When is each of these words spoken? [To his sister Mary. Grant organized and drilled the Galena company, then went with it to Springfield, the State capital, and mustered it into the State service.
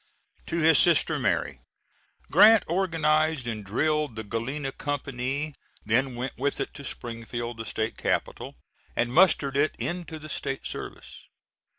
[To 0.47 0.57
his 0.57 0.79
sister 0.79 1.19
Mary. 1.19 1.59
Grant 2.31 2.63
organized 2.65 3.45
and 3.45 3.63
drilled 3.63 4.15
the 4.15 4.23
Galena 4.23 4.71
company, 4.71 5.53
then 5.85 6.15
went 6.15 6.35
with 6.39 6.59
it 6.59 6.73
to 6.73 6.83
Springfield, 6.83 7.57
the 7.57 7.65
State 7.67 7.97
capital, 7.97 8.55
and 8.95 9.13
mustered 9.13 9.55
it 9.55 9.75
into 9.77 10.17
the 10.17 10.27
State 10.27 10.65
service. 10.65 11.27